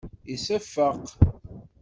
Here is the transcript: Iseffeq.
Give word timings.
Iseffeq. 0.33 1.05